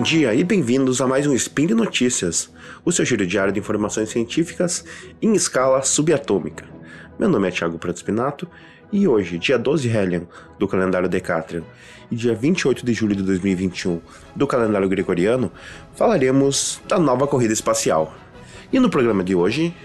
Bom 0.00 0.04
dia 0.04 0.34
e 0.34 0.42
bem-vindos 0.42 1.02
a 1.02 1.06
mais 1.06 1.26
um 1.26 1.34
Spin 1.34 1.66
de 1.66 1.74
Notícias, 1.74 2.50
o 2.86 2.90
seu 2.90 3.04
giro 3.04 3.26
diário 3.26 3.52
de 3.52 3.60
informações 3.60 4.08
científicas 4.08 4.82
em 5.20 5.34
escala 5.34 5.82
subatômica. 5.82 6.64
Meu 7.18 7.28
nome 7.28 7.46
é 7.46 7.50
Thiago 7.50 7.78
Prato 7.78 7.98
Spinato 7.98 8.48
e 8.90 9.06
hoje, 9.06 9.36
dia 9.36 9.58
12 9.58 9.86
Helion 9.90 10.22
do 10.58 10.66
calendário 10.66 11.06
Decatrian 11.06 11.64
e 12.10 12.16
dia 12.16 12.34
28 12.34 12.82
de 12.82 12.94
julho 12.94 13.14
de 13.14 13.22
2021 13.22 14.00
do 14.34 14.46
calendário 14.46 14.88
gregoriano, 14.88 15.52
falaremos 15.94 16.80
da 16.88 16.98
nova 16.98 17.26
corrida 17.26 17.52
espacial. 17.52 18.14
E 18.72 18.80
no 18.80 18.88
programa 18.88 19.22
de 19.22 19.34
hoje, 19.34 19.76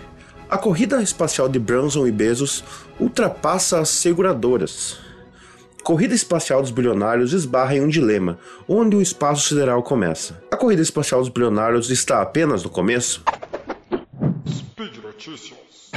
a 0.50 0.57
corrida 0.57 1.04
espacial 1.04 1.50
de 1.50 1.60
Branson 1.60 2.07
e 2.07 2.11
Bezos 2.14 2.64
ultrapassa 2.97 3.82
as 3.82 3.89
seguradoras. 3.89 4.97
Corrida 5.86 6.16
espacial 6.16 6.64
dos 6.64 6.71
bilionários 6.71 7.32
esbarra 7.32 7.75
em 7.75 7.82
um 7.82 7.88
dilema, 7.88 8.39
onde 8.68 8.96
o 8.96 9.04
espaço 9.04 9.50
sideral 9.50 9.84
começa. 9.84 10.42
A 10.50 10.57
corrida 10.57 10.82
espacial 10.82 11.20
dos 11.20 11.30
bilionários 11.30 11.92
está 11.92 12.24
apenas 12.24 12.64
no 12.64 12.71
começo? 12.71 13.24
Speed 14.50 14.96
Notícias. 15.04 15.92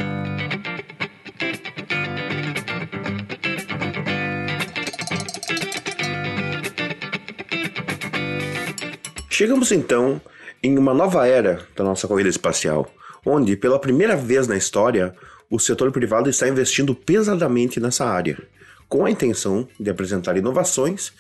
Chegamos 9.31 9.73
então 9.73 10.21
em 10.63 10.77
uma 10.77 10.93
nova 10.93 11.27
era 11.27 11.67
da 11.75 11.83
nossa 11.83 12.07
corrida 12.07 12.29
espacial, 12.29 12.91
onde, 13.25 13.57
pela 13.57 13.79
primeira 13.79 14.15
vez 14.15 14.47
na 14.47 14.59
história, 14.59 15.15
o 15.49 15.59
setor 15.59 15.91
privado 15.91 16.29
está 16.29 16.47
investindo 16.47 16.95
pesadamente 16.95 17.81
nessa 17.81 18.05
área 18.05 18.37
com 18.89 19.05
a 19.05 19.11
intenção 19.11 19.69
de 19.79 19.91
apresentar 19.91 20.37
inovações 20.37 21.13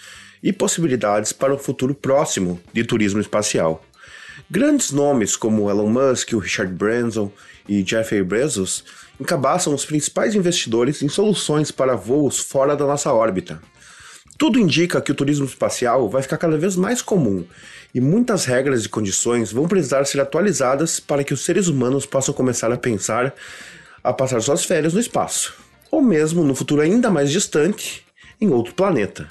e 0.43 0.53
possibilidades 0.53 1.33
para 1.33 1.55
o 1.55 1.59
futuro 1.59 1.95
próximo 1.95 2.61
de 2.73 2.85
turismo 2.85 3.21
espacial. 3.21 3.85
Grandes 4.51 4.93
nomes 4.93 5.37
como 5.37 5.69
Elon 5.69 5.91
Musk, 5.91 6.33
o 6.33 6.39
Richard 6.39 6.73
Branson 6.73 7.31
e 7.69 7.85
Jeffrey 7.85 8.23
Bezos 8.23 8.85
encabaçam 9.21 9.75
os 9.75 9.85
principais 9.85 10.35
investidores 10.35 11.03
em 11.03 11.09
soluções 11.09 11.71
para 11.71 11.97
voos 11.97 12.39
fora 12.39 12.75
da 12.77 12.87
nossa 12.87 13.13
órbita. 13.13 13.61
Tudo 14.39 14.61
indica 14.61 15.01
que 15.01 15.11
o 15.11 15.15
turismo 15.15 15.45
espacial 15.45 16.09
vai 16.09 16.23
ficar 16.23 16.39
cada 16.39 16.57
vez 16.57 16.77
mais 16.77 17.03
comum 17.03 17.45
e 17.93 18.01
muitas 18.01 18.45
regras 18.45 18.85
e 18.85 18.89
condições 18.89 19.53
vão 19.53 19.67
precisar 19.67 20.05
ser 20.05 20.21
atualizadas 20.21 21.01
para 21.01 21.25
que 21.25 21.35
os 21.35 21.45
seres 21.45 21.67
humanos 21.67 22.07
possam 22.07 22.33
começar 22.33 22.73
a 22.73 22.77
pensar 22.77 23.35
a 24.03 24.13
passar 24.13 24.41
suas 24.41 24.65
férias 24.65 24.95
no 24.95 25.01
espaço 25.01 25.68
ou 25.91 26.03
mesmo 26.03 26.45
no 26.45 26.55
futuro 26.55 26.81
ainda 26.81 27.11
mais 27.11 27.31
distante, 27.31 28.05
em 28.41 28.49
outro 28.51 28.75
planeta. 28.75 29.29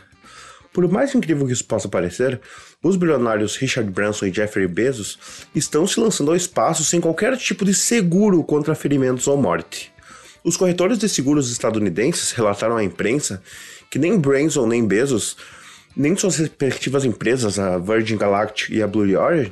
Por 0.73 0.87
mais 0.87 1.15
incrível 1.15 1.47
que 1.47 1.53
isso 1.53 1.65
possa 1.65 1.87
parecer, 1.87 2.39
os 2.83 2.95
bilionários 2.95 3.55
Richard 3.57 3.89
Branson 3.89 4.27
e 4.27 4.33
Jeffrey 4.33 4.67
Bezos 4.67 5.17
estão 5.55 5.87
se 5.87 5.99
lançando 5.99 6.29
ao 6.29 6.37
espaço 6.37 6.83
sem 6.83 7.01
qualquer 7.01 7.35
tipo 7.37 7.65
de 7.65 7.73
seguro 7.73 8.43
contra 8.43 8.75
ferimentos 8.75 9.27
ou 9.27 9.35
morte. 9.37 9.91
Os 10.43 10.55
corretores 10.55 10.97
de 10.99 11.09
seguros 11.09 11.51
estadunidenses 11.51 12.31
relataram 12.31 12.77
à 12.77 12.83
imprensa 12.83 13.41
que 13.89 13.97
nem 13.97 14.19
Branson 14.19 14.67
nem 14.67 14.85
Bezos, 14.85 15.37
nem 15.95 16.15
suas 16.15 16.37
respectivas 16.37 17.05
empresas, 17.05 17.57
a 17.57 17.77
Virgin 17.77 18.17
Galactic 18.17 18.69
e 18.69 18.81
a 18.81 18.87
Blue 18.87 19.17
Origin, 19.17 19.51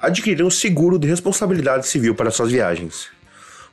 adquiriram 0.00 0.48
seguro 0.50 0.98
de 0.98 1.06
responsabilidade 1.06 1.86
civil 1.86 2.14
para 2.14 2.30
suas 2.30 2.50
viagens. 2.50 3.08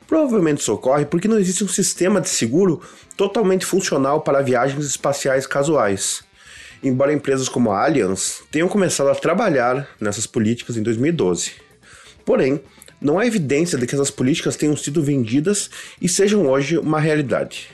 Provavelmente 0.06 0.60
isso 0.60 0.72
ocorre 0.72 1.04
porque 1.04 1.28
não 1.28 1.38
existe 1.38 1.64
um 1.64 1.68
sistema 1.68 2.20
de 2.20 2.28
seguro 2.28 2.82
totalmente 3.16 3.64
funcional 3.64 4.20
para 4.20 4.42
viagens 4.42 4.84
espaciais 4.84 5.46
casuais. 5.46 6.22
Embora 6.82 7.12
empresas 7.12 7.48
como 7.48 7.70
a 7.70 7.84
Allianz 7.84 8.42
tenham 8.50 8.68
começado 8.68 9.08
a 9.08 9.14
trabalhar 9.14 9.88
nessas 10.00 10.26
políticas 10.26 10.76
em 10.76 10.82
2012. 10.82 11.52
Porém, 12.24 12.60
não 13.00 13.18
há 13.18 13.26
evidência 13.26 13.78
de 13.78 13.86
que 13.86 13.94
essas 13.94 14.10
políticas 14.10 14.56
tenham 14.56 14.76
sido 14.76 15.02
vendidas 15.02 15.70
e 16.00 16.08
sejam 16.08 16.46
hoje 16.46 16.78
uma 16.78 17.00
realidade. 17.00 17.68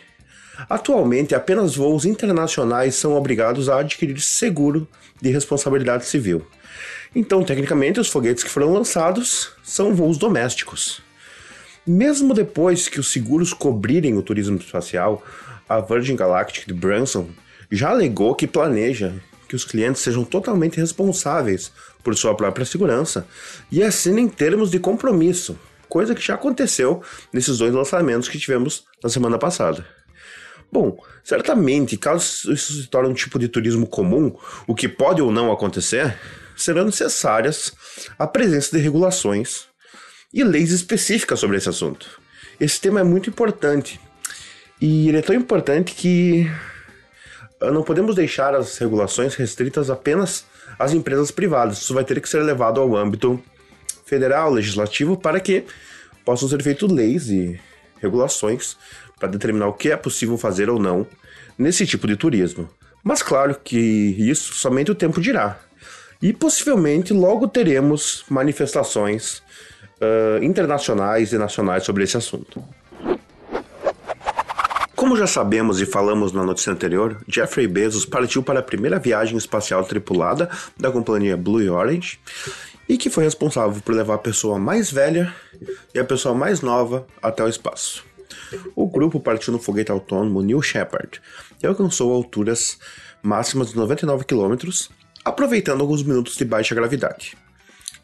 Atualmente, 0.69 1.34
apenas 1.34 1.77
voos 1.77 2.05
internacionais 2.05 2.94
são 2.94 3.15
obrigados 3.15 3.69
a 3.69 3.78
adquirir 3.81 4.21
seguro 4.21 4.88
de 5.21 5.31
responsabilidade 5.31 6.06
civil. 6.06 6.47
Então, 7.15 7.43
tecnicamente, 7.43 8.00
os 8.00 8.09
foguetes 8.09 8.43
que 8.43 8.50
foram 8.50 8.72
lançados 8.72 9.53
são 9.62 9.94
voos 9.94 10.19
domésticos. 10.19 11.03
Mesmo 11.88 12.34
depois 12.34 12.87
que 12.87 13.00
os 13.00 13.10
seguros 13.10 13.54
cobrirem 13.54 14.15
o 14.19 14.22
turismo 14.22 14.59
espacial, 14.59 15.25
a 15.66 15.81
Virgin 15.81 16.16
Galactic 16.16 16.66
de 16.66 16.75
Branson 16.75 17.31
já 17.72 17.88
alegou 17.88 18.34
que 18.34 18.47
planeja 18.47 19.15
que 19.49 19.56
os 19.56 19.65
clientes 19.65 20.03
sejam 20.03 20.22
totalmente 20.22 20.78
responsáveis 20.78 21.72
por 22.04 22.15
sua 22.15 22.34
própria 22.34 22.66
segurança 22.66 23.26
e 23.72 23.82
assinem 23.82 24.28
termos 24.28 24.71
de 24.71 24.78
compromisso, 24.78 25.59
coisa 25.88 26.15
que 26.15 26.21
já 26.21 26.34
aconteceu 26.34 27.03
nesses 27.32 27.56
dois 27.56 27.72
lançamentos 27.72 28.28
que 28.28 28.38
tivemos 28.38 28.84
na 29.03 29.09
semana 29.09 29.38
passada. 29.38 29.87
Bom, 30.70 31.03
certamente, 31.25 31.97
caso 31.97 32.53
isso 32.53 32.82
se 32.82 32.87
torne 32.88 33.09
um 33.09 33.15
tipo 33.15 33.38
de 33.38 33.49
turismo 33.49 33.87
comum, 33.87 34.37
o 34.66 34.75
que 34.75 34.91
pode 34.91 35.22
ou 35.22 35.32
não 35.32 35.50
acontecer, 35.50 36.19
serão 36.55 36.84
necessárias 36.84 37.72
a 38.19 38.26
presença 38.26 38.76
de 38.76 38.82
regulações 38.82 39.69
e 40.33 40.44
leis 40.44 40.71
específicas 40.71 41.41
sobre 41.41 41.56
esse 41.56 41.69
assunto. 41.69 42.21
Esse 42.61 42.81
tema 42.81 43.00
é 43.00 43.05
muito 43.05 43.31
importante 43.31 44.00
e 44.81 45.09
ele 45.09 45.19
é 45.19 45.22
tão 45.22 45.34
importante 45.34 45.94
que 45.94 46.50
ah, 47.61 47.71
não 47.71 47.83
podemos 47.83 48.15
deixar 48.15 48.55
as 48.55 48.77
regulações 48.78 49.34
restritas 49.34 49.91
apenas 49.91 50.44
às 50.78 50.93
empresas 50.93 51.31
privadas. 51.31 51.78
Isso 51.78 51.94
vai 51.94 52.05
ter 52.05 52.21
que 52.21 52.28
ser 52.28 52.43
levado 52.43 52.81
ao 52.81 52.97
âmbito 52.97 53.43
federal, 54.05 54.50
legislativo, 54.50 55.17
para 55.17 55.41
que 55.41 55.65
possam 56.25 56.49
ser 56.49 56.62
feitas 56.62 56.91
leis 56.91 57.28
e 57.28 57.59
regulações 58.00 58.77
para 59.19 59.28
determinar 59.28 59.69
o 59.69 59.72
que 59.72 59.91
é 59.91 59.97
possível 59.97 60.38
fazer 60.38 60.71
ou 60.71 60.78
não 60.78 61.06
nesse 61.59 61.87
tipo 61.87 62.06
de 62.06 62.17
turismo. 62.17 62.69
Mas 63.03 63.22
claro 63.22 63.56
que 63.62 63.78
isso 63.78 64.55
somente 64.55 64.91
o 64.91 64.94
tempo 64.94 65.21
dirá. 65.21 65.59
E 66.21 66.33
possivelmente 66.33 67.12
logo 67.12 67.49
teremos 67.49 68.25
manifestações 68.28 69.43
uh, 70.01 70.43
internacionais 70.43 71.33
e 71.33 71.39
nacionais 71.39 71.85
sobre 71.85 72.05
esse 72.05 72.17
assunto. 72.17 72.63
Como 74.95 75.17
já 75.17 75.29
sabemos 75.29 75.81
e 75.81 75.87
falamos 75.87 76.33
na 76.33 76.45
notícia 76.45 76.73
anterior, 76.73 77.17
Jeffrey 77.29 77.69
Bezos 77.69 78.05
partiu 78.05 78.43
para 78.43 78.59
a 78.59 78.63
primeira 78.63 78.99
viagem 78.99 79.39
espacial 79.39 79.85
tripulada 79.85 80.51
da 80.77 80.91
companhia 80.91 81.37
Blue 81.37 81.73
Origin 81.73 82.19
e 82.89 82.99
que 82.99 83.09
foi 83.09 83.23
responsável 83.23 83.81
por 83.81 83.95
levar 83.95 84.15
a 84.15 84.19
pessoa 84.19 84.59
mais 84.59 84.91
velha 84.91 85.33
e 85.95 85.99
a 85.99 86.05
pessoa 86.05 86.35
mais 86.35 86.63
nova 86.63 87.07
até 87.23 87.45
o 87.45 87.49
espaço. 87.49 88.05
O 88.75 88.89
grupo 88.89 89.21
partiu 89.21 89.53
no 89.53 89.59
foguete 89.59 89.93
autônomo 89.93 90.43
New 90.43 90.61
Shepard 90.61 91.21
e 91.63 91.67
alcançou 91.67 92.13
alturas 92.13 92.79
máximas 93.23 93.71
de 93.71 93.77
99 93.77 94.25
km, 94.25 94.57
aproveitando 95.25 95.81
alguns 95.81 96.03
minutos 96.03 96.37
de 96.37 96.45
baixa 96.45 96.75
gravidade. 96.75 97.37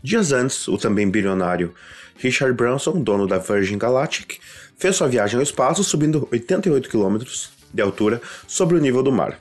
Dias 0.04 0.32
antes, 0.32 0.68
o 0.68 0.76
também 0.76 1.10
bilionário 1.10 1.72
Richard 2.18 2.54
Branson, 2.54 3.00
dono 3.00 3.26
da 3.26 3.38
Virgin 3.38 3.78
Galactic, 3.78 4.34
fez 4.76 4.96
sua 4.96 5.08
viagem 5.08 5.38
ao 5.38 5.42
espaço 5.42 5.82
subindo 5.82 6.28
88 6.30 6.90
km 6.90 7.24
de 7.72 7.80
altura 7.80 8.20
sobre 8.46 8.76
o 8.76 8.80
nível 8.82 9.02
do 9.02 9.10
mar. 9.10 9.38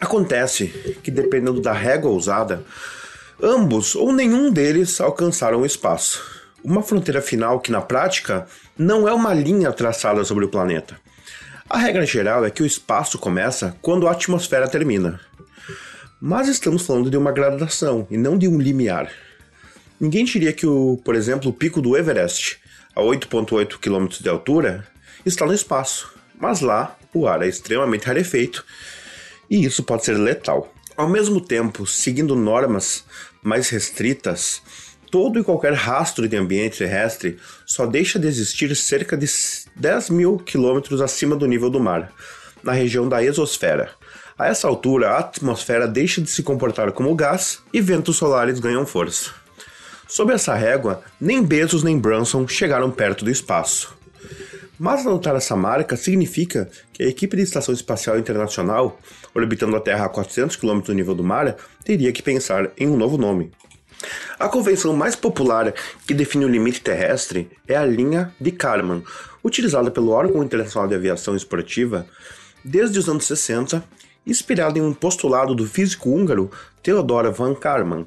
Acontece 0.00 0.68
que, 1.02 1.10
dependendo 1.10 1.60
da 1.60 1.74
régua 1.74 2.10
usada, 2.10 2.64
ambos 3.42 3.94
ou 3.94 4.10
nenhum 4.10 4.50
deles 4.50 5.02
alcançaram 5.02 5.60
o 5.60 5.66
espaço. 5.66 6.24
Uma 6.64 6.82
fronteira 6.82 7.20
final 7.20 7.60
que, 7.60 7.70
na 7.70 7.82
prática, 7.82 8.46
não 8.78 9.06
é 9.06 9.12
uma 9.12 9.34
linha 9.34 9.70
traçada 9.70 10.24
sobre 10.24 10.46
o 10.46 10.48
planeta. 10.48 10.98
A 11.68 11.76
regra 11.76 12.06
geral 12.06 12.42
é 12.42 12.50
que 12.50 12.62
o 12.62 12.66
espaço 12.66 13.18
começa 13.18 13.76
quando 13.82 14.08
a 14.08 14.12
atmosfera 14.12 14.66
termina. 14.66 15.20
Mas 16.18 16.48
estamos 16.48 16.86
falando 16.86 17.10
de 17.10 17.18
uma 17.18 17.32
gradação 17.32 18.06
e 18.10 18.16
não 18.16 18.38
de 18.38 18.48
um 18.48 18.58
limiar. 18.58 19.25
Ninguém 19.98 20.24
diria 20.24 20.52
que, 20.52 20.66
o, 20.66 21.00
por 21.04 21.14
exemplo, 21.14 21.50
o 21.50 21.54
pico 21.54 21.80
do 21.80 21.96
Everest, 21.96 22.58
a 22.94 23.00
8,8 23.00 23.78
km 23.78 24.08
de 24.20 24.28
altura, 24.28 24.86
está 25.24 25.46
no 25.46 25.54
espaço, 25.54 26.12
mas 26.38 26.60
lá 26.60 26.96
o 27.14 27.26
ar 27.26 27.42
é 27.42 27.48
extremamente 27.48 28.06
rarefeito 28.06 28.64
e 29.50 29.64
isso 29.64 29.82
pode 29.82 30.04
ser 30.04 30.14
letal. 30.18 30.72
Ao 30.96 31.08
mesmo 31.08 31.40
tempo, 31.40 31.86
seguindo 31.86 32.34
normas 32.34 33.04
mais 33.42 33.68
restritas, 33.68 34.60
todo 35.10 35.38
e 35.38 35.44
qualquer 35.44 35.72
rastro 35.72 36.28
de 36.28 36.36
ambiente 36.36 36.78
terrestre 36.78 37.38
só 37.64 37.86
deixa 37.86 38.18
de 38.18 38.26
existir 38.26 38.74
cerca 38.74 39.16
de 39.16 39.26
10 39.76 40.10
mil 40.10 40.38
quilômetros 40.38 41.00
acima 41.00 41.36
do 41.36 41.46
nível 41.46 41.70
do 41.70 41.80
mar, 41.80 42.12
na 42.62 42.72
região 42.72 43.08
da 43.08 43.22
exosfera. 43.22 43.90
A 44.38 44.48
essa 44.48 44.68
altura, 44.68 45.10
a 45.10 45.18
atmosfera 45.20 45.88
deixa 45.88 46.20
de 46.20 46.30
se 46.30 46.42
comportar 46.42 46.92
como 46.92 47.14
gás 47.14 47.60
e 47.72 47.80
ventos 47.80 48.16
solares 48.16 48.60
ganham 48.60 48.84
força. 48.84 49.45
Sob 50.08 50.32
essa 50.32 50.54
régua, 50.54 51.02
nem 51.20 51.42
Bezos 51.42 51.82
nem 51.82 51.98
Branson 51.98 52.46
chegaram 52.46 52.90
perto 52.90 53.24
do 53.24 53.30
espaço. 53.30 53.96
Mas 54.78 55.06
anotar 55.06 55.34
essa 55.34 55.56
marca 55.56 55.96
significa 55.96 56.68
que 56.92 57.02
a 57.02 57.08
equipe 57.08 57.36
de 57.36 57.42
Estação 57.42 57.74
Espacial 57.74 58.18
Internacional, 58.18 58.98
orbitando 59.34 59.74
a 59.74 59.80
Terra 59.80 60.04
a 60.04 60.08
400 60.08 60.56
km 60.56 60.80
do 60.80 60.94
nível 60.94 61.14
do 61.14 61.24
mar, 61.24 61.56
teria 61.82 62.12
que 62.12 62.22
pensar 62.22 62.70
em 62.76 62.86
um 62.86 62.96
novo 62.96 63.18
nome. 63.18 63.50
A 64.38 64.48
convenção 64.48 64.94
mais 64.94 65.16
popular 65.16 65.72
que 66.06 66.14
define 66.14 66.44
o 66.44 66.48
limite 66.48 66.82
terrestre 66.82 67.50
é 67.66 67.74
a 67.74 67.84
linha 67.84 68.32
de 68.40 68.52
Kármán, 68.52 69.02
utilizada 69.42 69.90
pelo 69.90 70.10
órgão 70.10 70.44
internacional 70.44 70.86
de 70.86 70.94
aviação 70.94 71.34
esportiva 71.34 72.06
desde 72.62 72.98
os 72.98 73.08
anos 73.08 73.24
60, 73.24 73.82
inspirada 74.26 74.78
em 74.78 74.82
um 74.82 74.92
postulado 74.92 75.54
do 75.54 75.66
físico 75.66 76.10
húngaro 76.10 76.50
Theodor 76.82 77.32
von 77.32 77.54
Kármán, 77.54 78.04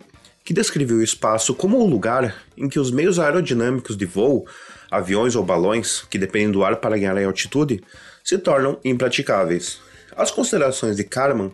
que 0.49 0.53
descreveu 0.53 0.97
o 0.97 1.03
espaço 1.03 1.53
como 1.53 1.77
o 1.77 1.85
lugar 1.85 2.43
em 2.57 2.67
que 2.67 2.79
os 2.79 2.89
meios 2.89 3.19
aerodinâmicos 3.19 3.95
de 3.95 4.07
voo, 4.07 4.47
aviões 4.89 5.35
ou 5.35 5.43
balões, 5.43 6.01
que 6.09 6.17
dependem 6.17 6.49
do 6.49 6.63
ar 6.63 6.77
para 6.77 6.97
ganhar 6.97 7.15
altitude, 7.23 7.83
se 8.23 8.35
tornam 8.35 8.79
impraticáveis. 8.83 9.79
As 10.17 10.31
considerações 10.31 10.95
de 10.95 11.03
Kármán 11.03 11.51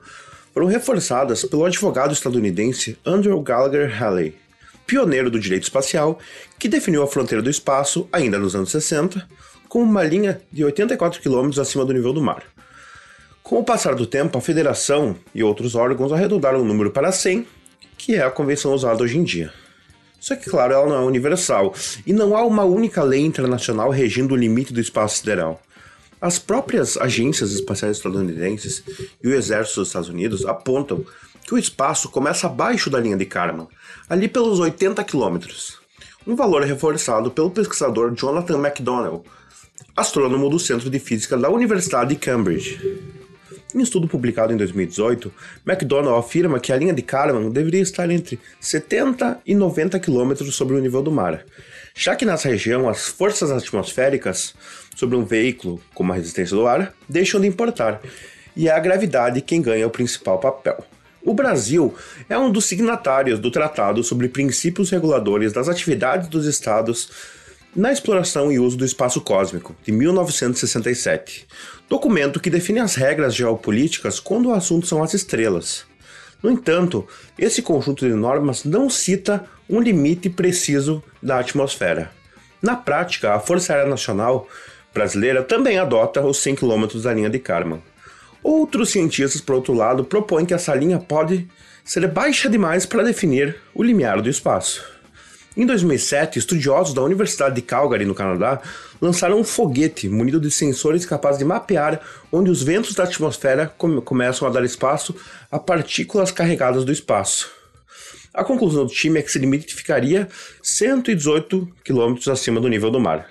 foram 0.53 0.67
reforçadas 0.67 1.43
pelo 1.43 1.65
advogado 1.65 2.13
estadunidense 2.13 2.97
Andrew 3.05 3.41
Gallagher 3.41 4.01
Halley, 4.01 4.33
pioneiro 4.87 5.29
do 5.29 5.41
direito 5.41 5.63
espacial, 5.63 6.17
que 6.57 6.69
definiu 6.69 7.03
a 7.03 7.07
fronteira 7.07 7.41
do 7.41 7.49
espaço, 7.49 8.07
ainda 8.13 8.39
nos 8.39 8.55
anos 8.55 8.71
60, 8.71 9.27
como 9.67 9.83
uma 9.83 10.03
linha 10.05 10.41
de 10.49 10.63
84 10.63 11.21
km 11.21 11.49
acima 11.59 11.83
do 11.83 11.91
nível 11.91 12.13
do 12.13 12.21
mar. 12.21 12.43
Com 13.43 13.59
o 13.59 13.63
passar 13.65 13.93
do 13.93 14.07
tempo, 14.07 14.37
a 14.37 14.41
federação 14.41 15.17
e 15.33 15.43
outros 15.43 15.75
órgãos 15.75 16.13
arredondaram 16.13 16.61
o 16.61 16.65
número 16.65 16.91
para 16.91 17.11
100, 17.11 17.45
que 18.05 18.13
é 18.13 18.23
a 18.23 18.29
convenção 18.29 18.71
usada 18.71 19.01
hoje 19.01 19.17
em 19.17 19.23
dia. 19.23 19.51
Só 20.19 20.35
que, 20.35 20.47
claro, 20.47 20.73
ela 20.73 20.85
não 20.85 20.95
é 20.95 21.05
universal, 21.05 21.73
e 22.05 22.13
não 22.13 22.37
há 22.37 22.45
uma 22.45 22.63
única 22.63 23.01
lei 23.01 23.21
internacional 23.21 23.89
regindo 23.89 24.33
o 24.35 24.37
limite 24.37 24.71
do 24.71 24.79
espaço 24.79 25.17
sideral. 25.17 25.59
As 26.21 26.37
próprias 26.37 26.97
agências 26.97 27.51
espaciais 27.51 27.97
estadunidenses 27.97 28.83
e 29.23 29.27
o 29.27 29.33
exército 29.33 29.79
dos 29.79 29.89
Estados 29.89 30.09
Unidos 30.09 30.45
apontam 30.45 31.03
que 31.47 31.55
o 31.55 31.57
espaço 31.57 32.07
começa 32.09 32.45
abaixo 32.45 32.91
da 32.91 32.99
linha 32.99 33.17
de 33.17 33.25
Kármán, 33.25 33.67
ali 34.07 34.27
pelos 34.27 34.59
80 34.59 35.03
quilômetros. 35.03 35.79
Um 36.27 36.35
valor 36.35 36.61
reforçado 36.61 37.31
pelo 37.31 37.49
pesquisador 37.49 38.13
Jonathan 38.13 38.59
McDonnell, 38.59 39.25
astrônomo 39.97 40.47
do 40.47 40.59
Centro 40.59 40.91
de 40.91 40.99
Física 40.99 41.35
da 41.35 41.49
Universidade 41.49 42.11
de 42.11 42.17
Cambridge. 42.17 42.79
Em 43.75 43.81
estudo 43.81 44.07
publicado 44.07 44.53
em 44.53 44.55
2018, 44.55 45.33
McDonnell 45.67 46.15
afirma 46.15 46.61
que 46.61 46.71
a 46.71 46.77
linha 46.77 46.93
de 46.93 47.01
Kármán 47.01 47.49
deveria 47.49 47.81
estar 47.81 48.09
entre 48.09 48.39
70 48.57 49.41
e 49.45 49.53
90 49.53 49.99
quilômetros 49.99 50.55
sobre 50.55 50.77
o 50.77 50.79
nível 50.79 51.01
do 51.01 51.11
mar, 51.11 51.43
já 51.93 52.15
que 52.15 52.25
nessa 52.25 52.47
região 52.47 52.87
as 52.87 53.09
forças 53.09 53.51
atmosféricas 53.51 54.55
sobre 54.95 55.17
um 55.17 55.25
veículo, 55.25 55.81
como 55.93 56.13
a 56.13 56.15
resistência 56.15 56.55
do 56.55 56.65
ar, 56.65 56.93
deixam 57.09 57.41
de 57.41 57.47
importar, 57.47 57.99
e 58.55 58.69
é 58.69 58.71
a 58.71 58.79
gravidade 58.79 59.41
quem 59.41 59.61
ganha 59.61 59.85
o 59.85 59.91
principal 59.91 60.39
papel. 60.39 60.85
O 61.21 61.33
Brasil 61.33 61.93
é 62.29 62.37
um 62.37 62.49
dos 62.49 62.63
signatários 62.63 63.39
do 63.39 63.51
Tratado 63.51 64.01
sobre 64.05 64.29
Princípios 64.29 64.89
Reguladores 64.89 65.51
das 65.51 65.67
Atividades 65.67 66.29
dos 66.29 66.45
Estados 66.45 67.09
na 67.75 67.91
Exploração 67.91 68.51
e 68.51 68.57
Uso 68.57 68.77
do 68.77 68.85
Espaço 68.85 69.19
Cósmico, 69.19 69.75
de 69.83 69.91
1967, 69.91 71.45
documento 71.89 72.39
que 72.39 72.49
define 72.49 72.79
as 72.79 72.95
regras 72.95 73.35
geopolíticas 73.35 74.19
quando 74.19 74.47
o 74.47 74.53
assunto 74.53 74.87
são 74.87 75.03
as 75.03 75.13
estrelas. 75.13 75.85
No 76.41 76.49
entanto, 76.49 77.05
esse 77.37 77.61
conjunto 77.61 78.07
de 78.07 78.13
normas 78.13 78.63
não 78.63 78.89
cita 78.89 79.45
um 79.69 79.81
limite 79.81 80.29
preciso 80.29 81.03
da 81.21 81.39
atmosfera. 81.39 82.11
Na 82.61 82.75
prática, 82.75 83.33
a 83.33 83.39
Força 83.39 83.73
Aérea 83.73 83.89
Nacional 83.89 84.47
brasileira 84.93 85.43
também 85.43 85.77
adota 85.77 86.25
os 86.25 86.37
100 86.37 86.55
km 86.55 86.85
da 87.03 87.13
linha 87.13 87.29
de 87.29 87.39
Kármán. 87.39 87.81
Outros 88.41 88.91
cientistas, 88.91 89.41
por 89.41 89.55
outro 89.55 89.73
lado, 89.73 90.05
propõem 90.05 90.45
que 90.45 90.53
essa 90.53 90.73
linha 90.73 90.99
pode 90.99 91.47
ser 91.83 92.07
baixa 92.07 92.49
demais 92.49 92.85
para 92.85 93.03
definir 93.03 93.57
o 93.73 93.83
limiar 93.83 94.21
do 94.21 94.29
espaço. 94.29 94.94
Em 95.57 95.65
2007, 95.65 96.37
estudiosos 96.37 96.93
da 96.93 97.01
Universidade 97.01 97.55
de 97.55 97.61
Calgary, 97.61 98.03
no 98.03 98.13
Canadá, 98.13 98.61
lançaram 98.99 99.39
um 99.39 99.43
foguete 99.43 100.09
munido 100.09 100.37
de 100.37 100.51
sensores 100.51 101.05
capazes 101.05 101.39
de 101.39 101.45
mapear 101.45 102.01
onde 102.29 102.51
os 102.51 102.61
ventos 102.61 102.93
da 102.93 103.05
atmosfera 103.05 103.73
come 103.77 104.01
começam 104.01 104.45
a 104.45 104.51
dar 104.51 104.65
espaço 104.65 105.15
a 105.49 105.57
partículas 105.57 106.29
carregadas 106.29 106.83
do 106.83 106.91
espaço. 106.91 107.49
A 108.33 108.43
conclusão 108.43 108.85
do 108.85 108.91
time 108.91 109.17
é 109.17 109.21
que 109.21 109.29
esse 109.29 109.39
limite 109.39 109.73
ficaria 109.73 110.27
118 110.61 111.69
km 111.85 112.15
acima 112.29 112.59
do 112.59 112.67
nível 112.67 112.91
do 112.91 112.99
mar. 112.99 113.25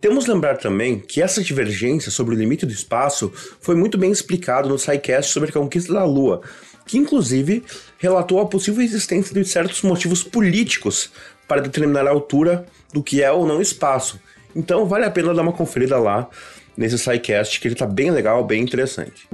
Temos 0.00 0.26
lembrar 0.26 0.56
também 0.56 0.98
que 0.98 1.22
essa 1.22 1.40
divergência 1.40 2.10
sobre 2.10 2.34
o 2.34 2.38
limite 2.38 2.66
do 2.66 2.72
espaço 2.72 3.32
foi 3.60 3.76
muito 3.76 3.96
bem 3.96 4.10
explicado 4.10 4.68
no 4.68 4.78
SciCast 4.78 5.30
sobre 5.30 5.50
a 5.50 5.52
conquista 5.52 5.92
da 5.92 6.04
Lua, 6.04 6.40
que 6.84 6.98
inclusive 6.98 7.62
relatou 7.98 8.40
a 8.40 8.46
possível 8.46 8.82
existência 8.82 9.32
de 9.32 9.44
certos 9.48 9.82
motivos 9.82 10.24
políticos 10.24 11.12
para 11.50 11.62
determinar 11.62 12.06
a 12.06 12.10
altura 12.10 12.64
do 12.92 13.02
que 13.02 13.24
é 13.24 13.32
ou 13.32 13.44
não 13.44 13.60
espaço. 13.60 14.20
Então 14.54 14.86
vale 14.86 15.04
a 15.04 15.10
pena 15.10 15.34
dar 15.34 15.42
uma 15.42 15.52
conferida 15.52 15.98
lá 15.98 16.30
nesse 16.76 16.96
SciCast, 16.96 17.58
que 17.58 17.66
ele 17.66 17.74
está 17.74 17.86
bem 17.86 18.12
legal, 18.12 18.44
bem 18.44 18.62
interessante. 18.62 19.28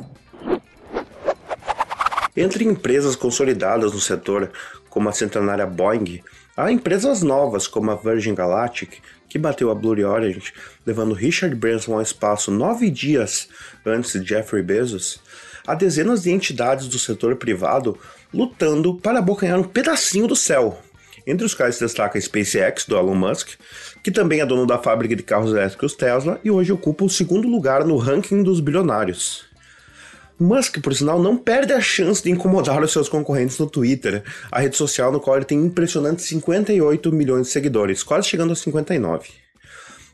Entre 2.35 2.65
empresas 2.65 3.15
consolidadas 3.15 3.93
no 3.93 4.01
setor, 4.01 4.51
como 4.89 5.11
a 5.11 5.13
centenária 5.13 5.67
Boeing, 5.67 6.23
há 6.57 6.73
empresas 6.73 7.23
novas 7.23 7.69
como 7.69 7.91
a 7.91 7.97
Virgin 7.97 8.35
Galactic, 8.35 8.95
que 9.29 9.39
bateu 9.39 9.71
a 9.71 9.75
Blue 9.75 10.03
Origin, 10.09 10.41
levando 10.87 11.13
Richard 11.13 11.55
Branson 11.55 11.93
ao 11.93 12.01
espaço 12.01 12.51
nove 12.51 12.89
dias 12.89 13.47
antes 13.85 14.19
de 14.19 14.27
Jeffrey 14.27 14.63
Bezos, 14.63 15.21
há 15.67 15.75
dezenas 15.75 16.23
de 16.23 16.31
entidades 16.31 16.89
do 16.89 16.99
setor 16.99 17.37
privado 17.37 17.99
lutando 18.33 18.95
para 18.95 19.19
abocanhar 19.19 19.59
um 19.59 19.65
pedacinho 19.65 20.27
do 20.27 20.35
céu. 20.35 20.81
Entre 21.27 21.45
os 21.45 21.55
quais 21.55 21.75
se 21.75 21.85
destaca 21.85 22.17
a 22.17 22.21
SpaceX, 22.21 22.85
do 22.87 22.97
Elon 22.97 23.17
Musk, 23.17 23.55
que 24.03 24.13
também 24.13 24.41
é 24.41 24.47
dono 24.47 24.65
da 24.65 24.79
fábrica 24.79 25.17
de 25.17 25.25
carros 25.25 25.51
elétricos 25.51 25.95
Tesla 25.95 26.41
e 26.45 26.51
hoje 26.51 26.73
ocupa 26.73 27.05
o 27.05 27.11
segundo 27.11 27.49
lugar 27.49 27.85
no 27.85 27.97
ranking 27.97 28.45
dos 28.45 28.61
bilionários. 28.61 29.45
Musk, 30.39 30.81
por 30.81 30.95
sinal, 30.95 31.21
não 31.21 31.37
perde 31.37 31.73
a 31.73 31.81
chance 31.81 32.23
de 32.23 32.31
incomodar 32.31 32.81
os 32.83 32.93
seus 32.93 33.09
concorrentes 33.09 33.59
no 33.59 33.67
Twitter, 33.67 34.23
a 34.53 34.61
rede 34.61 34.77
social 34.77 35.11
no 35.11 35.19
qual 35.19 35.37
ele 35.37 35.47
tem 35.47 35.59
impressionantes 35.59 36.27
58 36.27 37.11
milhões 37.11 37.47
de 37.47 37.53
seguidores, 37.53 38.03
quase 38.03 38.29
chegando 38.29 38.53
a 38.53 38.57
59. 38.57 39.31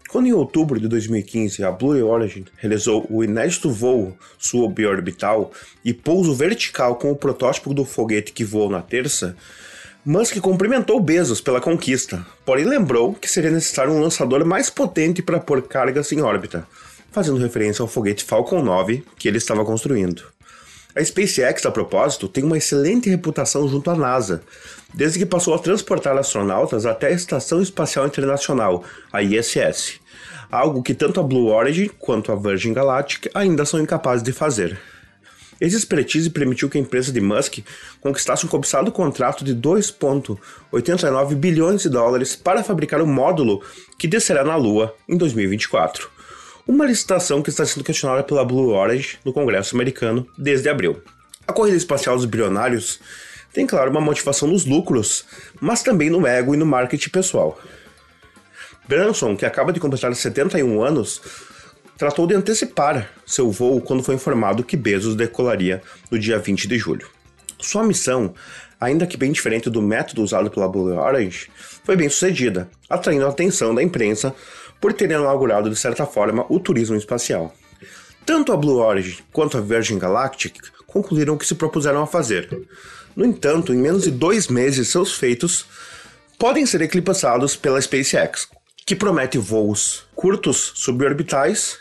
Quando 0.08 0.26
em 0.26 0.32
outubro 0.32 0.78
de 0.78 0.86
2015 0.88 1.64
a 1.64 1.72
Blue 1.72 2.06
Origin 2.06 2.44
realizou 2.56 3.06
o 3.10 3.24
inédito 3.24 3.70
voo 3.70 4.16
suborbital 4.38 5.50
e 5.84 5.92
pouso 5.92 6.34
vertical 6.34 6.96
com 6.96 7.10
o 7.10 7.16
protótipo 7.16 7.74
do 7.74 7.84
foguete 7.84 8.30
que 8.30 8.44
voou 8.44 8.70
na 8.70 8.80
terça, 8.80 9.36
Musk 10.04 10.40
cumprimentou 10.40 10.98
Bezos 10.98 11.40
pela 11.40 11.60
conquista, 11.60 12.26
porém 12.44 12.64
lembrou 12.64 13.14
que 13.14 13.30
seria 13.30 13.52
necessário 13.52 13.92
um 13.92 14.00
lançador 14.00 14.44
mais 14.44 14.68
potente 14.68 15.22
para 15.22 15.38
pôr 15.38 15.62
cargas 15.62 16.10
em 16.10 16.20
órbita, 16.20 16.66
fazendo 17.12 17.38
referência 17.38 17.84
ao 17.84 17.86
foguete 17.86 18.24
Falcon 18.24 18.64
9 18.64 19.04
que 19.16 19.28
ele 19.28 19.38
estava 19.38 19.64
construindo. 19.64 20.24
A 20.96 21.04
SpaceX, 21.04 21.64
a 21.66 21.70
propósito, 21.70 22.26
tem 22.26 22.42
uma 22.42 22.58
excelente 22.58 23.08
reputação 23.08 23.68
junto 23.68 23.90
à 23.92 23.94
NASA, 23.94 24.42
desde 24.92 25.20
que 25.20 25.24
passou 25.24 25.54
a 25.54 25.58
transportar 25.60 26.18
astronautas 26.18 26.84
até 26.84 27.06
a 27.06 27.12
Estação 27.12 27.62
Espacial 27.62 28.04
Internacional, 28.04 28.82
a 29.12 29.22
ISS, 29.22 30.00
algo 30.50 30.82
que 30.82 30.94
tanto 30.94 31.20
a 31.20 31.22
Blue 31.22 31.46
Origin 31.46 31.88
quanto 32.00 32.32
a 32.32 32.34
Virgin 32.34 32.72
Galactic 32.72 33.30
ainda 33.32 33.64
são 33.64 33.80
incapazes 33.80 34.24
de 34.24 34.32
fazer. 34.32 34.80
Esse 35.62 35.76
expertise 35.76 36.28
permitiu 36.28 36.68
que 36.68 36.76
a 36.76 36.80
empresa 36.80 37.12
de 37.12 37.20
Musk 37.20 37.60
conquistasse 38.00 38.44
um 38.44 38.48
cobiçado 38.48 38.90
contrato 38.90 39.44
de 39.44 39.54
2,89 39.54 41.36
bilhões 41.36 41.82
de 41.82 41.88
dólares 41.88 42.34
para 42.34 42.64
fabricar 42.64 43.00
o 43.00 43.04
um 43.04 43.06
módulo 43.06 43.62
que 43.96 44.08
descerá 44.08 44.42
na 44.42 44.56
Lua 44.56 44.92
em 45.08 45.16
2024 45.16 46.10
uma 46.66 46.84
licitação 46.84 47.42
que 47.42 47.50
está 47.50 47.64
sendo 47.64 47.84
questionada 47.84 48.24
pela 48.24 48.44
Blue 48.44 48.70
Origin 48.70 49.18
no 49.24 49.32
Congresso 49.32 49.76
americano 49.76 50.26
desde 50.36 50.68
abril. 50.68 51.00
A 51.46 51.52
corrida 51.52 51.76
espacial 51.76 52.16
dos 52.16 52.24
bilionários 52.24 52.98
tem, 53.52 53.64
claro, 53.64 53.90
uma 53.90 54.00
motivação 54.00 54.48
nos 54.48 54.64
lucros, 54.64 55.24
mas 55.60 55.82
também 55.82 56.10
no 56.10 56.26
ego 56.26 56.54
e 56.54 56.56
no 56.56 56.66
marketing 56.66 57.10
pessoal. 57.10 57.60
Branson, 58.88 59.36
que 59.36 59.46
acaba 59.46 59.72
de 59.72 59.78
completar 59.78 60.12
71 60.14 60.82
anos, 60.82 61.20
tratou 61.96 62.26
de 62.26 62.34
antecipar 62.34 63.10
seu 63.26 63.50
voo 63.50 63.80
quando 63.80 64.02
foi 64.02 64.14
informado 64.14 64.64
que 64.64 64.76
Bezos 64.76 65.14
decolaria 65.14 65.82
no 66.10 66.18
dia 66.18 66.38
20 66.38 66.66
de 66.68 66.78
julho. 66.78 67.08
Sua 67.60 67.84
missão, 67.84 68.34
ainda 68.80 69.06
que 69.06 69.16
bem 69.16 69.30
diferente 69.30 69.70
do 69.70 69.80
método 69.80 70.22
usado 70.22 70.50
pela 70.50 70.68
Blue 70.68 70.98
Origin, 70.98 71.46
foi 71.84 71.96
bem 71.96 72.08
sucedida, 72.08 72.68
atraindo 72.90 73.24
a 73.26 73.30
atenção 73.30 73.74
da 73.74 73.82
imprensa 73.82 74.34
por 74.80 74.92
terem 74.92 75.16
inaugurado 75.16 75.70
de 75.70 75.76
certa 75.76 76.04
forma 76.04 76.44
o 76.48 76.58
turismo 76.58 76.96
espacial. 76.96 77.54
Tanto 78.26 78.52
a 78.52 78.56
Blue 78.56 78.78
Origin 78.78 79.18
quanto 79.32 79.56
a 79.56 79.60
Virgin 79.60 79.98
Galactic 79.98 80.56
concluíram 80.86 81.34
o 81.34 81.38
que 81.38 81.46
se 81.46 81.54
propuseram 81.54 82.02
a 82.02 82.06
fazer. 82.06 82.48
No 83.14 83.24
entanto, 83.24 83.72
em 83.72 83.76
menos 83.76 84.02
de 84.02 84.10
dois 84.10 84.48
meses, 84.48 84.88
seus 84.88 85.14
feitos 85.14 85.66
podem 86.38 86.66
ser 86.66 86.82
eclipsados 86.82 87.54
pela 87.54 87.80
SpaceX, 87.80 88.48
que 88.92 88.96
promete 88.96 89.38
voos 89.38 90.06
curtos 90.14 90.72
suborbitais, 90.74 91.78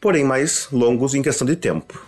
porém 0.00 0.24
mais 0.24 0.68
longos 0.72 1.14
em 1.14 1.20
questão 1.20 1.46
de 1.46 1.54
tempo. 1.54 2.00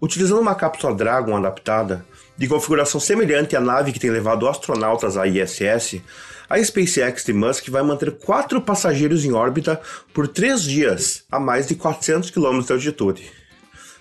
Utilizando 0.00 0.40
uma 0.40 0.54
cápsula 0.54 0.94
Dragon 0.94 1.36
adaptada, 1.36 2.06
De 2.36 2.46
configuração 2.46 3.00
semelhante 3.00 3.56
à 3.56 3.60
nave 3.60 3.90
que 3.90 3.98
tem 3.98 4.10
levado 4.10 4.46
astronautas 4.46 5.16
à 5.16 5.26
ISS, 5.26 6.00
a 6.48 6.62
SpaceX 6.62 7.24
de 7.24 7.32
Musk 7.32 7.68
vai 7.70 7.82
manter 7.82 8.12
quatro 8.12 8.60
passageiros 8.60 9.24
em 9.24 9.32
órbita 9.32 9.80
por 10.14 10.28
três 10.28 10.62
dias, 10.62 11.24
a 11.28 11.40
mais 11.40 11.66
de 11.66 11.74
400 11.74 12.30
km 12.30 12.60
de 12.60 12.72
altitude. 12.74 13.32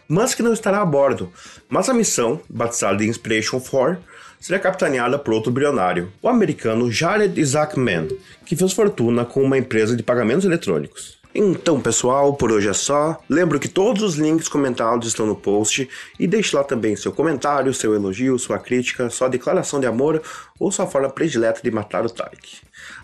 Musk 0.07 0.41
não 0.41 0.53
estará 0.53 0.79
a 0.79 0.85
bordo, 0.85 1.33
mas 1.67 1.89
a 1.89 1.93
missão, 1.95 2.39
batizada 2.47 2.97
de 2.97 3.07
Inspiration 3.07 3.59
4, 3.59 3.97
será 4.39 4.59
capitaneada 4.59 5.17
por 5.19 5.33
outro 5.33 5.51
bilionário, 5.51 6.11
o 6.21 6.29
americano 6.29 6.91
Jared 6.91 7.39
Isaacman, 7.39 8.07
que 8.45 8.55
fez 8.55 8.73
fortuna 8.73 9.25
com 9.25 9.41
uma 9.43 9.57
empresa 9.57 9.95
de 9.95 10.03
pagamentos 10.03 10.45
eletrônicos. 10.45 11.17
Então, 11.39 11.79
pessoal, 11.79 12.33
por 12.33 12.51
hoje 12.51 12.67
é 12.67 12.73
só. 12.73 13.21
Lembro 13.29 13.59
que 13.59 13.67
todos 13.67 14.01
os 14.01 14.15
links 14.15 14.47
comentados 14.47 15.07
estão 15.07 15.27
no 15.27 15.35
post 15.35 15.87
e 16.19 16.25
deixe 16.25 16.55
lá 16.55 16.63
também 16.63 16.95
seu 16.95 17.11
comentário, 17.11 17.71
seu 17.75 17.93
elogio, 17.93 18.39
sua 18.39 18.57
crítica, 18.57 19.07
sua 19.11 19.27
declaração 19.27 19.79
de 19.79 19.85
amor 19.85 20.19
ou 20.59 20.71
sua 20.71 20.87
forma 20.87 21.09
predileta 21.09 21.61
de 21.61 21.69
matar 21.69 22.03
o 22.03 22.09
Tarek. 22.09 22.61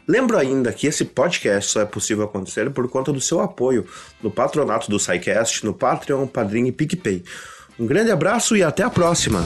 Lembro 0.07 0.35
ainda 0.35 0.73
que 0.73 0.87
esse 0.87 1.05
podcast 1.05 1.73
só 1.73 1.81
é 1.81 1.85
possível 1.85 2.23
acontecer 2.23 2.71
por 2.71 2.89
conta 2.89 3.13
do 3.13 3.21
seu 3.21 3.39
apoio 3.39 3.85
no 4.21 4.31
patronato 4.31 4.89
do 4.89 4.99
SciCast, 4.99 5.63
no 5.63 5.73
Patreon, 5.73 6.25
Padrim 6.25 6.65
e 6.65 6.71
PicPay. 6.71 7.23
Um 7.79 7.85
grande 7.85 8.09
abraço 8.09 8.57
e 8.57 8.63
até 8.63 8.81
a 8.81 8.89
próxima! 8.89 9.45